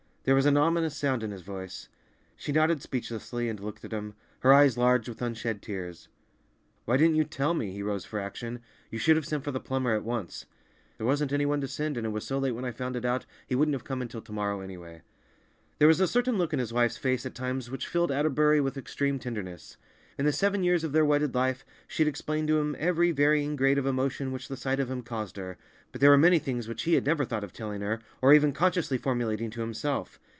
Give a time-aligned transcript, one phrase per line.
[0.23, 1.89] There was an ominous sound in his voice.
[2.35, 6.09] She nodded speechlessly, and looked at him, her eyes large with unshed tears.
[6.85, 8.59] "Why didn't you tell me?" He rose for action.
[8.91, 10.45] "You should have sent for the plumber at once."
[10.99, 13.25] "There wasn't anyone to send, and it was so late when I found it out;
[13.47, 15.01] he wouldn't have come until to morrow, anyway."
[15.79, 18.77] There was a certain look in his wife's face at times which filled Atterbury with
[18.77, 19.77] extreme tenderness.
[20.17, 23.55] In the seven years of their wedded life she had explained to him every varying
[23.55, 25.57] grade of emotion which the sight of him caused her,
[25.91, 28.51] but there were many things which he had never thought of telling her, or even
[28.51, 30.19] consciously formulating to himself.